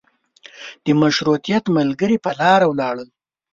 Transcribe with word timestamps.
د 0.85 0.87
مشروطیت 1.01 1.63
ملګري 1.77 2.17
په 2.25 2.31
لاره 2.39 2.65
ولاړل. 2.67 3.09